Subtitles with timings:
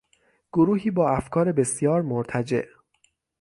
[0.51, 2.65] گروهی با افکار بسیار مرتجع